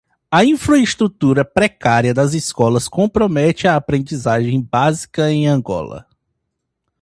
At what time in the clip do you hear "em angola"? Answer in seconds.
5.31-6.07